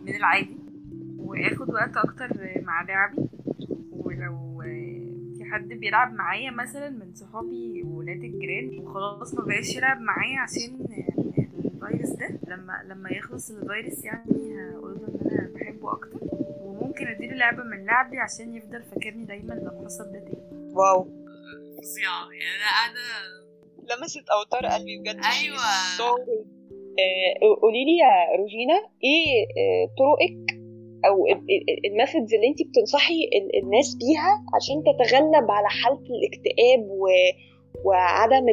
من 0.06 0.16
العادي 0.16 0.58
وآخد 1.20 1.70
وقت 1.74 1.98
أكتر 1.98 2.30
مع 2.62 2.82
لعبي. 2.82 3.30
ولو 3.92 4.62
في 5.38 5.44
حد 5.52 5.68
بيلعب 5.68 6.14
معايا 6.14 6.52
مثلا 6.52 6.90
من 6.90 7.14
صحابي 7.14 7.84
ولاد 7.84 8.24
الجيران 8.24 8.80
وخلاص 8.80 9.34
ما 9.34 9.46
بقاش 9.46 9.76
يلعب 9.76 9.98
معايا 10.02 10.40
عشان 10.40 10.88
الفيروس 11.88 12.10
ده 12.10 12.40
لما 12.48 12.74
لما 12.90 13.10
يخلص 13.10 13.52
الفيروس 13.52 14.06
يعني 14.06 14.24
هقول 14.76 14.94
له 14.94 15.08
إن 15.08 15.30
أنا 15.40 15.52
بحبه 15.56 15.92
أكتر. 15.92 16.20
وممكن 16.62 17.08
أديله 17.08 17.34
لعبة 17.36 17.64
من 17.64 17.86
لعبي 17.86 18.18
عشان 18.20 18.56
يفضل 18.56 18.84
فاكرني 18.84 19.26
دايما 19.26 19.54
لو 19.54 19.86
حصل 19.86 20.04
ده 20.04 20.20
تاني. 20.20 20.74
واو. 20.76 21.04
فظيعة. 21.78 22.22
يعني 22.32 22.56
أنا 22.56 22.66
قاعدة 22.76 23.06
لمست 24.02 24.30
أوتار 24.30 24.66
قلبي 24.66 24.98
بجد. 25.00 25.16
أيوة. 25.16 25.58
قولي 27.62 27.86
لي 27.86 27.98
يا 27.98 28.38
روجينا 28.38 28.74
إيه 29.04 29.46
آه، 29.58 29.86
طرقك 29.98 30.56
أو 31.08 31.26
الميثودز 31.86 32.34
اللي 32.34 32.48
انت 32.48 32.58
بتنصحي 32.70 33.24
ال- 33.36 33.64
الناس 33.64 33.96
بيها 33.96 34.32
عشان 34.56 34.84
تتغلب 34.84 35.52
على 35.52 35.68
حالة 35.70 36.04
الاكتئاب 36.16 36.82
و... 36.90 37.08
وعدم 37.86 38.46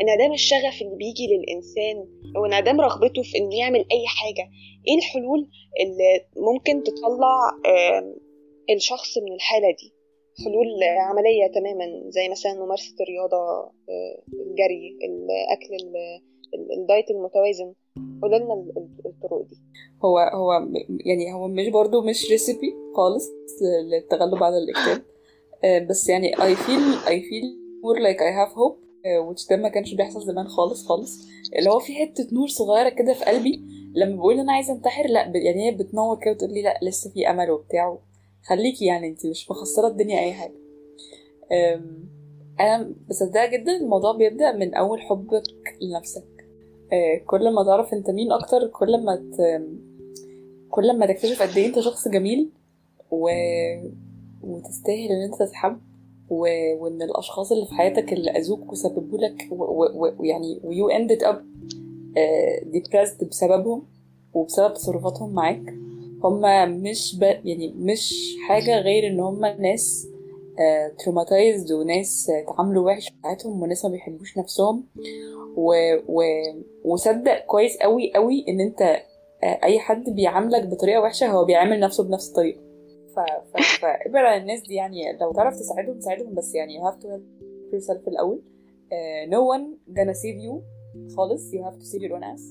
انعدام 0.00 0.32
الشغف 0.32 0.82
اللي 0.82 0.96
بيجي 0.96 1.26
للإنسان 1.26 1.96
وانعدام 2.36 2.80
رغبته 2.80 3.22
في 3.22 3.38
إنه 3.38 3.58
يعمل 3.58 3.78
أي 3.78 4.06
حاجة. 4.06 4.50
إيه 4.88 4.96
الحلول 4.98 5.48
اللي 5.80 6.20
ممكن 6.52 6.82
تطلع 6.82 7.36
الشخص 8.76 9.18
من 9.18 9.32
الحالة 9.34 9.68
دي؟ 9.80 9.92
حلول 10.44 10.66
عملية 10.98 11.46
تماما 11.46 11.84
زي 12.08 12.28
مثلا 12.28 12.54
ممارسة 12.64 12.94
الرياضة 13.00 13.36
آه، 13.88 14.22
الجري 14.32 14.98
الأكل 15.04 15.74
ال- 15.74 16.20
ال- 16.54 16.80
الدايت 16.80 17.10
المتوازن. 17.10 17.74
قولوا 18.22 18.38
لنا 18.38 18.54
ال- 18.54 18.72
ال- 18.76 19.06
الطرق 19.06 19.42
دي. 19.42 19.56
هو 20.04 20.18
هو 20.18 20.52
يعني 21.06 21.32
هو 21.34 21.48
مش 21.48 21.68
برضو 21.68 22.02
مش 22.02 22.30
ريسيبي 22.30 22.74
خالص 22.96 23.30
للتغلب 23.92 24.42
على 24.42 24.58
الاكتئاب. 24.58 25.02
آه، 25.64 25.78
بس 25.78 26.08
يعني 26.08 26.32
I 26.36 26.54
feel 26.56 27.06
I 27.08 27.18
feel 27.28 27.65
more 27.86 28.00
like 28.00 28.18
I 28.20 28.32
have 28.40 28.54
hope 28.56 28.86
آه، 29.06 29.32
which 29.34 29.48
ده 29.50 29.56
ما 29.56 29.68
كانش 29.68 29.94
بيحصل 29.94 30.22
زمان 30.26 30.48
خالص 30.48 30.86
خالص. 30.86 31.26
اللي 31.58 31.70
هو 31.70 31.78
في 31.78 31.94
حتة 31.94 32.28
نور 32.32 32.48
صغيرة 32.48 32.88
كده 32.88 33.12
في 33.12 33.24
قلبي 33.24 33.62
لما 33.94 34.16
بقول 34.16 34.40
أنا 34.40 34.52
عايزة 34.52 34.72
أنتحر 34.72 35.06
لا 35.06 35.20
يعني 35.34 35.66
هي 35.66 35.70
بتنور 35.74 36.18
كده 36.20 36.30
وتقول 36.30 36.52
لي 36.52 36.62
لا 36.62 36.78
لسه 36.82 37.10
في 37.10 37.30
أمل 37.30 37.50
وبتاع. 37.50 37.98
خليكي 38.48 38.84
يعني 38.84 39.08
أنت 39.08 39.26
مش 39.26 39.50
مخسرة 39.50 39.86
الدنيا 39.88 40.20
أي 40.20 40.32
حاجة. 40.32 40.54
أم، 41.52 42.08
أنا 42.60 42.94
بصدق 43.08 43.44
جدا 43.50 43.76
الموضوع 43.76 44.12
بيبدأ 44.16 44.52
من 44.52 44.74
أول 44.74 45.00
حبك 45.02 45.42
لنفسك. 45.82 46.24
آه، 46.92 47.16
كل 47.26 47.54
ما 47.54 47.64
تعرف 47.64 47.92
أنت 47.94 48.10
مين 48.10 48.32
أكتر 48.32 48.66
كل 48.66 49.04
ما 49.04 49.16
ت... 49.16 49.62
كل 50.70 50.98
ما 50.98 51.06
تكتشف 51.06 51.42
قد 51.42 51.56
إيه 51.58 51.66
أنت 51.66 51.80
شخص 51.80 52.08
جميل 52.08 52.50
و... 53.10 53.28
وتستاهل 54.42 55.08
إن 55.12 55.22
أنت 55.22 55.42
تتحب. 55.42 55.80
و... 56.30 56.38
وإن 56.80 57.02
الأشخاص 57.02 57.52
اللي 57.52 57.66
في 57.66 57.74
حياتك 57.74 58.12
اللي 58.12 58.30
أذوك 58.30 58.72
وسببوا 58.72 59.18
لك 59.18 59.48
ويعني 59.50 60.60
و... 60.62 60.66
و... 60.66 60.68
و 60.68 60.88
you 60.88 61.01
ended 61.01 61.22
up 61.22 61.44
depressed 62.62 63.28
بسببهم 63.28 63.82
وبسبب 64.34 64.74
تصرفاتهم 64.74 65.32
معاك 65.32 65.74
هما 66.24 66.66
مش 66.66 67.18
ب... 67.18 67.22
يعني 67.22 67.74
مش 67.76 68.36
حاجة 68.48 68.80
غير 68.80 69.06
إن 69.06 69.20
هما 69.20 69.56
ناس 69.56 70.08
تروماتايزد 70.98 71.72
وناس 71.72 72.30
آه، 72.30 72.42
اتعاملوا 72.42 72.86
وحش 72.86 73.08
في 73.08 73.14
حياتهم 73.24 73.62
وناس 73.62 73.84
ما 73.84 73.90
بيحبوش 73.90 74.38
نفسهم. 74.38 74.84
و... 75.56 75.74
و... 76.08 76.22
وصدق 76.84 77.46
كويس 77.46 77.76
قوي 77.76 78.12
قوي 78.14 78.44
إن 78.48 78.60
أنت 78.60 78.82
آه، 79.42 79.58
أي 79.64 79.78
حد 79.78 80.10
بيعاملك 80.10 80.66
بطريقة 80.66 81.00
وحشة 81.00 81.26
هو 81.26 81.44
بيعامل 81.44 81.80
نفسه 81.80 82.04
بنفس 82.04 82.28
الطريقة. 82.28 82.60
ف... 83.16 83.20
ف... 83.56 83.80
فابعد 83.80 84.24
عن 84.24 84.40
الناس 84.40 84.60
دي 84.60 84.74
يعني 84.74 85.18
لو 85.20 85.32
تعرف 85.32 85.54
تساعدهم 85.54 86.00
ساعدهم 86.00 86.34
بس 86.34 86.54
يعني 86.54 86.78
you 86.78 86.82
have 86.82 86.96
to 86.96 87.06
help 87.06 87.22
yourself 87.74 88.08
الأول. 88.08 88.42
Uh, 88.92 89.30
no 89.30 89.40
one 89.54 89.94
gonna 89.96 90.14
save 90.14 90.38
you 90.46 90.62
خالص. 91.16 91.52
You 91.54 91.62
have 91.64 91.78
to 91.78 91.84
save 91.84 92.02
your 92.02 92.16
own 92.16 92.24
ass. 92.24 92.42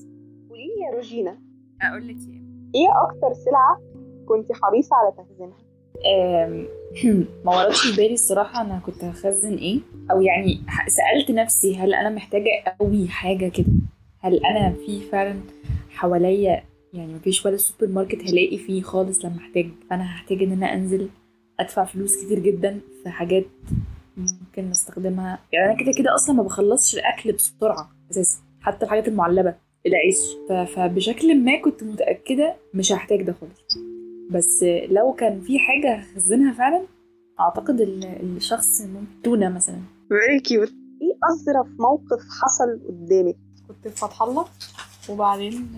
قولي 0.48 0.66
لي 0.66 0.82
يا 0.86 0.96
روجينا؟ 0.96 1.38
أقول 1.82 2.08
لك 2.08 2.16
إيه. 2.28 2.42
إيه 2.74 2.88
أكتر 3.02 3.32
سلعة 3.34 3.80
كنت 4.28 4.52
حريصة 4.52 4.96
على 4.96 5.12
تخزينها؟ 5.16 5.56
ما 7.44 7.56
وردش 7.56 7.80
في 7.80 7.96
بالي 7.96 8.14
الصراحة 8.14 8.62
أنا 8.62 8.80
كنت 8.86 9.04
هخزن 9.04 9.54
إيه. 9.56 9.80
أو 10.10 10.20
يعني 10.20 10.60
سألت 10.88 11.30
نفسي 11.30 11.76
هل 11.76 11.94
أنا 11.94 12.10
محتاجة 12.10 12.48
قوي 12.80 13.08
حاجة 13.08 13.48
كده؟ 13.48 13.72
هل 14.18 14.44
أنا 14.46 14.72
في 14.86 15.00
فعلا 15.00 15.40
حواليا 15.90 16.62
يعني 16.96 17.14
مفيش 17.14 17.46
ولا 17.46 17.56
سوبر 17.56 17.92
ماركت 17.92 18.30
هلاقي 18.30 18.58
فيه 18.58 18.82
خالص 18.82 19.24
لما 19.24 19.36
أحتاج. 19.38 19.68
فأنا 19.90 20.04
هحتاج 20.04 20.42
إن 20.42 20.52
أنا 20.52 20.74
أنزل 20.74 21.08
أدفع 21.60 21.84
فلوس 21.84 22.24
كتير 22.24 22.38
جدا 22.38 22.80
في 23.02 23.10
حاجات 23.10 23.44
ممكن 24.16 24.70
نستخدمها. 24.70 25.38
يعني 25.52 25.72
أنا 25.72 25.82
كده 25.82 25.92
كده 25.98 26.14
أصلا 26.14 26.36
ما 26.36 26.42
بخلصش 26.42 26.94
الأكل 26.94 27.32
بسرعة 27.32 27.90
أساسا 28.10 28.38
حتى 28.60 28.84
الحاجات 28.84 29.08
المعلبة 29.08 29.54
العيش. 29.86 30.16
فبشكل 30.74 31.44
ما 31.44 31.60
كنت 31.62 31.84
متأكدة 31.84 32.56
مش 32.74 32.92
هحتاج 32.92 33.22
ده 33.22 33.32
خالص. 33.32 33.78
بس 34.30 34.62
لو 34.90 35.12
كان 35.12 35.40
في 35.40 35.58
حاجة 35.58 35.94
هخزنها 35.94 36.52
فعلا 36.52 36.82
أعتقد 37.40 37.80
ال- 37.80 38.36
الشخص 38.36 38.80
ممكن 38.80 39.22
تونة 39.24 39.48
مثلا. 39.48 39.80
Very 40.12 40.40
cute. 40.48 40.72
إيه 41.02 41.16
أظرف 41.24 41.66
موقف 41.80 42.20
حصل 42.42 42.80
قدامك؟ 42.88 43.36
كنت 43.68 43.88
في 43.88 43.96
فتح 43.96 44.22
الله 44.22 44.44
وبعدين 45.08 45.68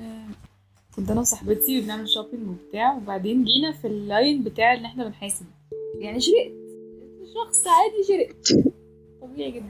كنت 0.97 1.11
أنا 1.11 1.21
وصاحبتي 1.21 1.81
وبنعمل 1.81 2.09
shopping 2.09 2.49
وبتاع 2.49 2.97
وبعدين 2.97 3.45
جينا 3.45 3.73
في 3.73 3.87
ال 3.87 3.98
line 3.98 4.43
بتاع 4.45 4.75
ان 4.75 4.85
إحنا 4.85 5.05
بنحاسب. 5.05 5.47
يعني 5.99 6.21
شرقت. 6.21 6.53
شخص 7.35 7.65
عادي 7.67 8.05
شرقت. 8.09 8.67
طبيعي 9.23 9.51
جدا. 9.51 9.69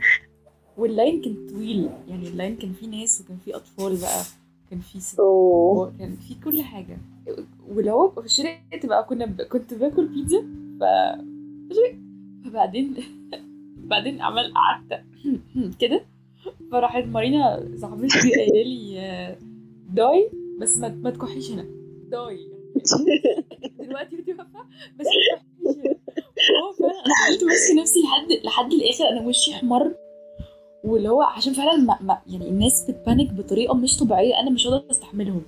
وال 0.76 0.91
line 0.91 1.22
كان 1.22 1.46
طويل. 1.50 1.88
يعني 2.08 2.28
ال 2.28 2.34
line 2.34 2.56
كان 2.56 2.72
فيه 2.72 2.86
ناس 2.86 3.20
وكان 3.20 3.36
فيه 3.44 3.56
أطفال 3.56 3.96
بقى. 4.00 4.22
كان 4.70 4.80
فيه 4.80 4.98
ست 4.98 5.18
كان 5.98 6.16
فيه 6.16 6.34
كل 6.44 6.62
حاجة. 6.62 6.98
في 8.22 8.28
شرقت 8.28 8.86
بقى 8.86 9.04
كنا 9.04 9.26
ب... 9.26 9.42
كنت 9.42 9.74
باكل 9.74 10.08
بيتزا 10.08 10.40
ف. 10.80 10.84
فبعدين 12.44 12.94
بعدين 13.90 14.20
عمل 14.20 14.52
قعدت 14.54 15.04
كده. 15.80 16.04
فراحت 16.72 17.04
مارينا 17.04 17.68
صاحبتي 17.76 18.18
قايلة 18.34 18.62
لي 18.62 19.00
آه، 19.00 19.38
داي. 19.90 20.30
بس 20.58 20.76
ما, 20.78 20.88
ما 20.88 21.10
تكحيش 21.10 21.50
هنا. 21.50 21.64
داي. 22.08 22.38
دلوقتي 23.80 24.16
انت 24.16 24.28
واقفه 24.28 24.64
بس 24.98 25.06
ما 25.06 25.12
تكحيش 25.12 25.76
هنا. 25.76 25.94
هو 26.62 26.72
فعلا 26.78 26.92
أنا 27.06 27.14
فضلت 27.28 27.44
ماسكه 27.44 27.80
نفسي 27.80 28.00
لحد 28.00 28.44
لحد 28.46 28.72
الآخر 28.72 29.04
أنا 29.12 29.28
وشي 29.28 29.52
احمر 29.52 29.94
واللي 30.84 31.08
هو 31.08 31.22
عشان 31.22 31.52
فعلا 31.52 31.76
ما, 31.76 31.98
ما 32.00 32.18
يعني 32.26 32.48
الناس 32.48 32.90
بتبانك 32.90 33.32
بطريقة 33.32 33.74
مش 33.74 33.96
طبيعية. 33.98 34.40
أنا 34.40 34.50
مش 34.50 34.66
قادره 34.66 34.90
أستحملهم. 34.90 35.42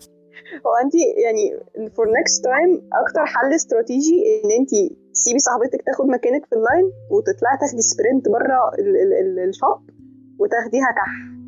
هو 0.66 0.72
انت 0.84 0.94
يعني 1.24 1.60
for 1.96 2.06
next 2.16 2.44
time 2.44 2.88
أكتر 2.92 3.26
حل 3.26 3.54
استراتيجي 3.54 4.14
إن 4.44 4.50
انت 4.60 4.70
تسيبي 5.14 5.38
صاحبتك 5.38 5.82
تاخد 5.86 6.04
مكانك 6.06 6.46
في 6.46 6.52
ال 6.56 6.64
line 6.64 6.92
وتطلعي 7.10 7.56
تاخدي 7.60 7.82
sprint 7.82 8.28
بره 8.28 8.60
ال- 8.78 8.96
ال- 8.96 9.12
ال- 9.38 9.48
ال 9.48 9.57
shop 9.57 9.90
وتاخديها 10.38 10.88
كح. 10.96 11.39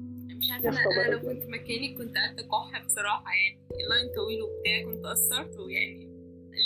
مش 0.43 0.51
عارفة 0.51 0.69
أنا, 0.69 0.81
أنا 0.81 1.15
لو 1.15 1.21
كنت 1.21 1.43
مكاني 1.49 1.95
كنت 1.99 2.17
قعدت 2.17 2.41
أكح 2.41 2.85
بصراحة 2.85 3.33
يعني. 3.33 3.59
ال 3.85 3.91
line 3.91 4.15
طويل 4.17 4.43
وبتاع 4.43 4.77
كنت 4.85 5.07
قصرت 5.07 5.59
ويعني 5.61 6.05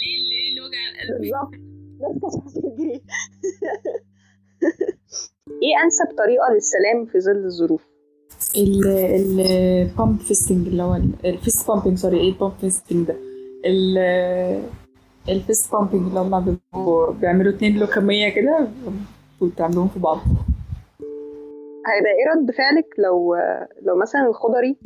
ليه 0.01 0.19
ليه 0.29 0.49
اللي 0.51 0.61
وجع 0.61 0.83
القلب؟ 0.93 1.21
بالظبط. 1.21 1.55
إيه 5.63 5.85
أنسب 5.85 6.07
طريقة 6.19 6.55
للسلام 6.55 7.07
في 7.07 7.21
ظل 7.21 7.45
الظروف؟ 7.45 7.87
ال 8.57 8.87
ال 8.87 9.87
bump 9.99 10.21
fisting 10.21 10.67
اللي 10.67 10.83
هو 10.83 11.01
ال 11.25 11.33
fist 11.33 11.69
bumping 11.69 11.99
sorry 11.99 12.21
إيه 12.21 12.29
ال 12.29 12.33
bump 12.33 12.53
fisting 12.61 13.07
ده؟ 13.07 13.17
ال 13.65 13.99
ال 15.29 15.38
fist 15.38 15.73
bumping 15.73 16.09
اللي 16.09 16.21
هم 16.21 16.45
بيبقوا 16.45 17.13
بيعملوا 17.13 17.53
اتنين 17.53 17.79
لوكمية 17.79 18.29
كده 18.29 18.69
وتعملوهم 19.41 19.89
في 19.89 19.99
بعض. 19.99 20.19
هيبقى 21.87 22.13
إيه 22.13 22.31
رد 22.41 22.51
فعلك 22.51 22.87
لو 22.99 23.37
لو 23.83 23.97
مثلا 23.97 24.27
الخضري 24.29 24.77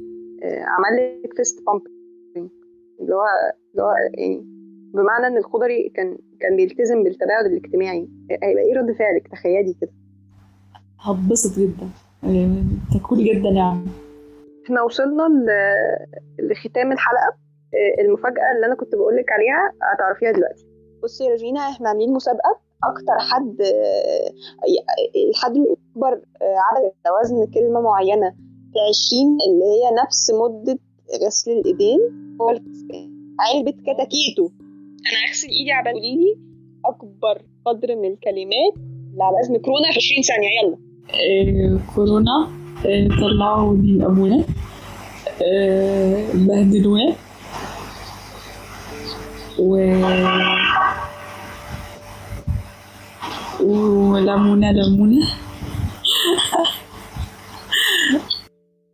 آه، 0.42 0.64
عمل 0.64 1.20
لك 1.24 1.34
فيست 1.36 1.64
بامب 1.66 1.82
اللي 3.00 3.14
هو 3.14 3.24
اللي 3.72 3.82
هو 3.82 3.92
يعني 4.14 4.44
بمعنى 4.94 5.26
إن 5.26 5.36
الخضري 5.36 5.88
كان 5.96 6.18
كان 6.40 6.56
بيلتزم 6.56 7.04
بالتباعد 7.04 7.44
الاجتماعي. 7.44 8.08
هيبقى 8.30 8.62
إيه 8.64 8.74
رد 8.78 8.92
فعلك؟ 8.92 9.28
تخيلي 9.28 9.74
كده. 9.80 9.90
هتبسط 11.00 11.58
جدا. 11.58 11.88
يعني 12.22 12.62
تكون 12.98 13.24
جدا 13.24 13.48
يعني 13.48 13.86
إحنا 14.64 14.82
وصلنا 14.82 15.28
لختام 16.38 16.92
الحلقة. 16.92 17.36
آه، 17.74 18.02
المفاجأة 18.02 18.52
اللي 18.56 18.66
أنا 18.66 18.74
كنت 18.74 18.94
بقول 18.94 19.16
لك 19.16 19.32
عليها 19.32 19.72
هتعرفيها 19.94 20.32
دلوقتي. 20.32 20.66
بصي 21.02 21.24
يا 21.24 21.30
روجينا 21.30 21.60
إحنا 21.60 21.88
عاملين 21.88 22.12
مسابقة. 22.12 22.60
أكتر 22.84 23.18
حد 23.30 23.56
الحد 25.30 25.56
الأكبر 25.56 26.12
عدد 26.42 26.92
وزن 27.20 27.52
كلمة 27.54 27.80
معينة 27.80 28.30
في 28.72 28.78
20 29.14 29.38
اللي 29.46 29.64
هي 29.64 30.04
نفس 30.04 30.30
مدة 30.30 30.78
غسل 31.26 31.50
الإيدين 31.50 31.98
هو 32.40 32.48
علبه 33.40 33.70
كتاكيتو. 33.70 34.50
أنا 35.06 35.28
هغسل 35.28 35.48
إيدي 35.48 35.72
عبال 35.72 35.92
قولي 35.92 36.16
لي 36.16 36.38
أكبر 36.84 37.42
قدر 37.66 37.96
من 37.96 38.12
الكلمات 38.12 38.74
اللي 39.12 39.24
على 39.24 39.36
وزن 39.40 39.56
كورونا 39.56 39.90
في 39.92 39.98
20 39.98 40.22
ثانية. 40.22 40.48
يلا. 40.62 40.76
آه، 41.14 41.94
كورونا 41.94 42.48
آه، 42.86 43.08
طلعوا 43.20 43.76
دين 43.76 44.02
أبونا 44.02 44.44
آه، 45.42 46.24
بهدلونا 46.34 47.14
و 49.58 49.76
ولمونة 53.62 54.72
لمونة 54.72 55.26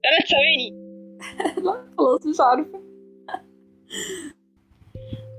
ثلاث 0.03 0.29
ثواني 0.31 0.87
لا 1.67 1.87
خلاص 1.99 2.27
مش 2.27 2.37
عارفة. 2.41 2.81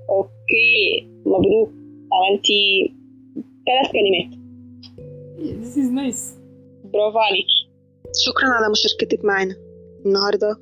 أوكي 0.09 1.07
مبروك. 1.25 1.69
عملتي 2.13 2.93
ثلاث 3.65 3.91
كلمات. 3.91 4.37
This 5.63 5.73
is 5.77 5.89
nice. 5.91 6.23
برافو 6.93 7.17
عليكي. 7.19 7.69
شكرا 8.25 8.47
على 8.49 8.71
مشاركتك 8.71 9.25
معانا 9.25 9.55
النهارده 10.05 10.55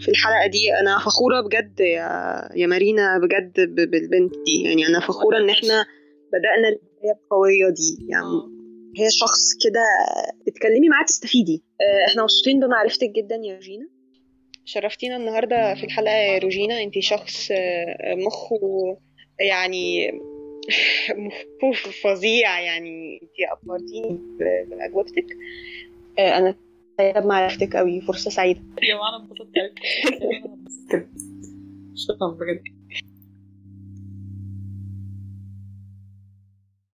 في 0.00 0.08
الحلقة 0.08 0.46
دي 0.46 0.74
أنا 0.80 0.98
فخورة 0.98 1.40
بجد 1.40 1.80
يا 1.80 2.08
يا 2.56 2.66
مارينا 2.66 3.18
بجد 3.18 3.60
ب- 3.60 3.90
بالبنت 3.90 4.34
دي. 4.46 4.62
يعني 4.64 4.86
أنا 4.86 5.00
فخورة 5.00 5.38
إن 5.38 5.50
إحنا 5.50 5.84
بدأنا 6.32 6.78
البدايه 6.98 7.12
القويه 7.24 7.68
دي. 7.68 8.06
يعني 8.08 8.58
هي 8.96 9.10
شخص 9.10 9.54
كده 9.64 9.84
تتكلمي 10.46 10.88
معاه 10.88 11.04
تستفيدي. 11.04 11.62
آه، 11.80 12.10
إحنا 12.10 12.22
مبسوطين 12.22 12.60
بمعرفتك 12.60 13.10
جدا 13.10 13.36
يا 13.36 13.54
روجينا 13.54 13.88
شرفتينا 14.64 15.16
النهارده 15.16 15.74
في 15.74 15.84
الحلقة 15.84 16.14
يا 16.14 16.38
روجينا. 16.38 16.82
انت 16.82 16.98
شخص 16.98 17.48
آه، 17.50 18.14
مخه 18.14 18.96
يعني 19.40 20.12
مخه 21.62 21.90
فظيع. 22.04 22.60
يعني 22.60 23.20
انت 23.22 23.62
ابهرتيني 23.62 24.20
بأجوبتك. 24.70 25.26
آه، 26.18 26.38
أنا 26.38 26.54
سعيده 26.98 27.20
بمعرفتك 27.20 27.76
قوي 27.76 28.00
فرصة 28.00 28.30
سعيدة. 28.30 28.60
يا 28.82 28.96
انبسطت 29.16 29.50
كده. 29.54 29.74
شكرا 32.06 32.28
بجد. 32.28 32.77